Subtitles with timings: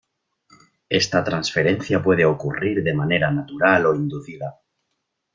[0.89, 4.59] Esta transferencia puede ocurrir de manera natural o inducida.